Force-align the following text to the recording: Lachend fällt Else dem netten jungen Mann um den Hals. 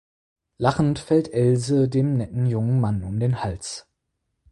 Lachend 0.57 0.97
fällt 0.97 1.31
Else 1.31 1.87
dem 1.87 2.13
netten 2.17 2.47
jungen 2.47 2.81
Mann 2.81 3.03
um 3.03 3.19
den 3.19 3.43
Hals. 3.43 3.85